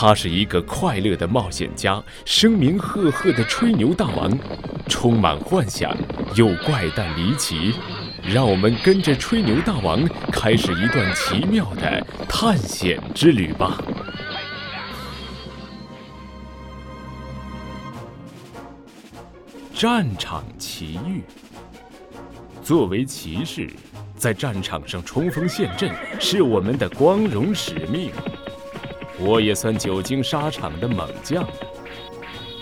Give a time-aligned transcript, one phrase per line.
[0.00, 4.30] 他是一个快乐的冒险家，声名赫赫的吹牛大王，
[4.86, 5.92] 充满幻想
[6.36, 7.74] 又怪诞离奇。
[8.22, 13.82] 让我们跟着吹牛大王开始一段奇妙的探险之旅吧！
[19.74, 21.24] 战场奇遇。
[22.62, 23.68] 作为骑士，
[24.16, 25.90] 在战场上冲锋陷阵
[26.20, 28.12] 是我们的光荣使命。
[29.20, 31.44] 我也算久经沙场的猛将。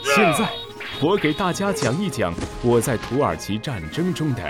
[0.03, 0.49] 现在，
[1.03, 2.33] 我给大家讲一讲
[2.63, 4.43] 我在土耳其战争中的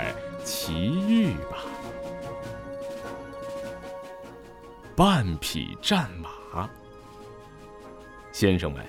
[0.43, 0.73] 奇
[1.07, 1.57] 遇吧。
[4.95, 6.69] 半匹战马，
[8.31, 8.81] 先生们，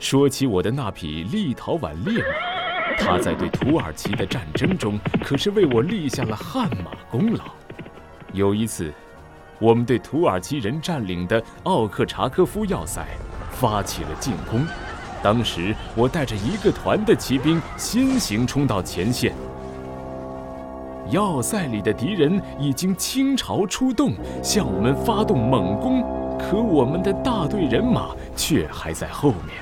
[0.00, 7.44] 说起我的那匹立陶宛烈马，它在对土耳其的战争中可是为我立下了汗马功劳。
[8.32, 8.92] 有一次。
[9.58, 13.06] 我们对土耳其人占领的奥克查科夫要塞
[13.52, 14.64] 发起了进攻。
[15.22, 19.34] 当时我带着一个团的骑兵先行冲到前线。
[21.10, 26.02] 要塞里的敌人已经倾巢出动，向我们发动猛攻，
[26.38, 29.56] 可我们的大队人马却还在后面。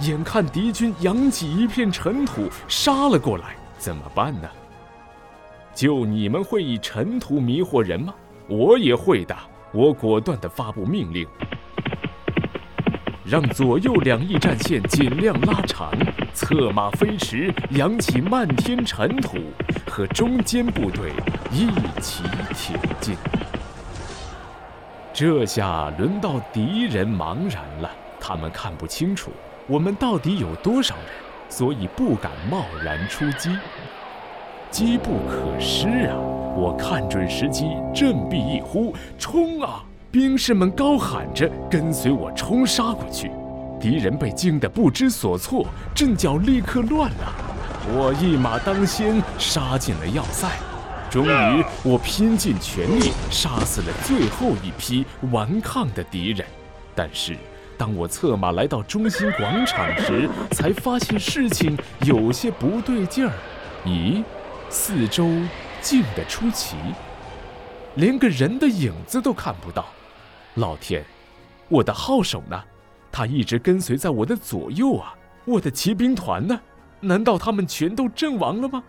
[0.00, 4.48] 眼看敌军扬起一片尘土杀了过来，怎么办呢？
[5.74, 8.14] 就你们会以尘土迷惑人吗？
[8.48, 9.36] 我也会的。
[9.72, 11.26] 我果断地发布命令，
[13.24, 15.92] 让左右两翼战线尽量拉长，
[16.32, 19.36] 策马飞驰，扬起漫天尘土，
[19.86, 21.12] 和中间部队
[21.50, 21.66] 一
[22.00, 22.22] 起
[22.54, 23.16] 挺进。
[25.12, 29.30] 这下轮到敌人茫然了，他们看不清楚
[29.66, 31.04] 我们到底有多少人，
[31.50, 33.50] 所以不敢贸然出击。
[34.70, 36.16] 机不可失啊！
[36.56, 39.84] 我看准时机，振臂一呼，冲啊！
[40.10, 43.30] 兵士们高喊着，跟随我冲杀过去。
[43.78, 47.32] 敌人被惊得不知所措，阵脚立刻乱了。
[47.88, 50.48] 我一马当先，杀进了要塞。
[51.10, 56.44] 终于，我拼尽全力杀死了最后一批顽抗的敌人。
[56.94, 57.36] 但是，
[57.76, 63.32] 当我策马来到中心广场时，才发现事情有些不对劲儿。
[63.84, 64.24] 咦？
[64.68, 65.28] 四周
[65.80, 66.76] 静得出奇，
[67.94, 69.86] 连个人的影子都看不到。
[70.54, 71.04] 老天，
[71.68, 72.62] 我的号手呢？
[73.12, 75.14] 他一直跟随在我的左右啊！
[75.46, 76.60] 我的骑兵团呢？
[77.00, 78.82] 难道他们全都阵亡了吗？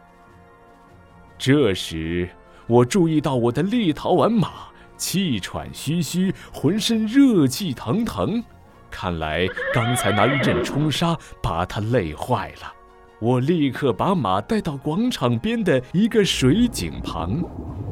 [1.38, 2.28] 这时，
[2.66, 8.44] 我注意到我的立陶宛马气喘吁吁，浑身热气腾腾，
[8.90, 12.74] 看来刚才那一阵冲杀把他累坏了。
[13.19, 17.44] 我立刻把马带到广场边的一个水井旁，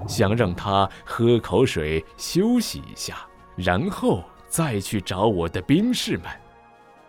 [0.07, 3.17] 想让他喝口水休息一下，
[3.55, 6.25] 然后再去找我的兵士们。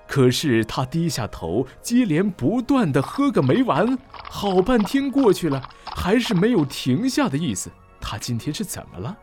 [0.09, 3.99] 可是他低下头，接连不断地喝个没完。
[4.13, 5.61] 好半天过去了，
[5.95, 7.71] 还是没有停下的意思。
[8.01, 9.15] 他今天是怎么了？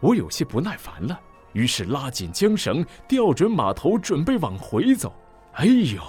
[0.00, 1.18] 我有些不耐烦了，
[1.54, 5.12] 于是拉紧缰绳，调准马头，准备往回走。
[5.54, 6.00] 哎呦！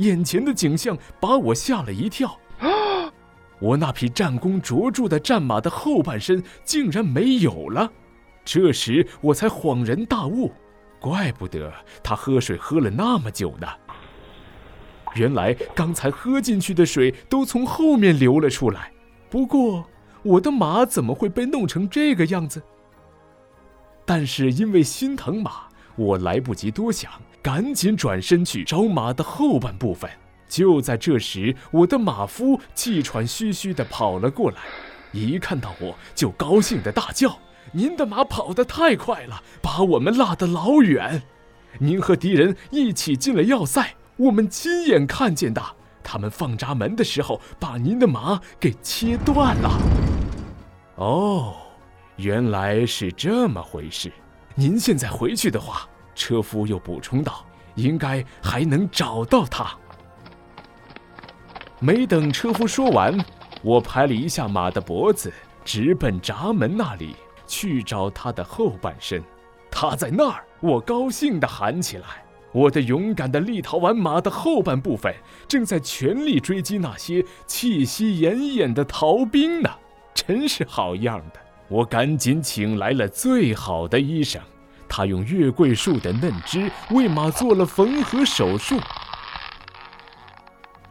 [0.00, 2.38] 眼前的景象把我吓了一跳，
[3.60, 7.90] 我那匹战功卓著的战马的后半身竟然没有了。
[8.44, 10.50] 这时我才恍然大悟，
[10.98, 11.72] 怪不得
[12.02, 13.66] 他喝水喝了那么久呢。
[15.14, 18.92] 原来刚才喝进去的水都从后面流了出来。
[19.28, 19.84] 不过
[20.22, 22.62] 我的马怎么会被弄成这个样子？
[24.06, 27.12] 但是因为心疼马，我来不及多想。
[27.42, 30.10] 赶紧转身去找马的后半部分。
[30.48, 34.58] 就在这时，我的马夫气喘吁吁地跑了过来，
[35.12, 37.38] 一看到我就高兴地大叫
[37.70, 41.22] ：“您的马跑得太快了，把我们落得老远。
[41.78, 45.62] 您和敌人一起进了要塞，我们亲眼看见的。
[46.02, 49.70] 他们放闸门的时候，把您的马给切断了。”
[50.96, 51.54] 哦，
[52.16, 54.12] 原来是这么回事。
[54.56, 55.89] 您现在回去的话。
[56.20, 57.46] 车夫又补充道
[57.76, 59.74] ：“应该还能找到他。”
[61.80, 63.18] 没等车夫说完，
[63.62, 65.32] 我拍了一下马的脖子，
[65.64, 69.24] 直奔闸门那里去找他的后半身。
[69.70, 72.06] 他在那儿，我高兴地喊起来
[72.52, 75.14] ：“我的勇敢的立陶宛马的后半部分
[75.48, 79.70] 正在全力追击那些气息奄奄的逃兵呢！
[80.12, 84.42] 真是好样的！”我赶紧请来了最好的医生。
[84.90, 88.76] 他用月桂树的嫩枝为马做了缝合手术。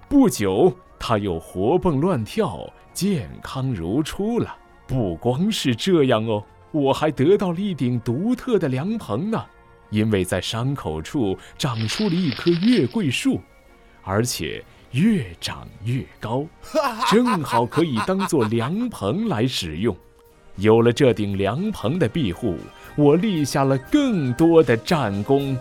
[0.07, 4.55] 不久，他又活蹦乱跳，健康如初了。
[4.87, 9.45] 不光是这样哦，我还得到了一顶独特的凉棚呢。
[9.89, 13.41] 因为在伤口处长出了一棵月桂树，
[14.03, 16.45] 而且越长越高，
[17.11, 19.95] 正好可以当做凉棚来使用。
[20.55, 22.57] 有了这顶凉棚的庇护，
[22.95, 25.57] 我立下了更多的战功。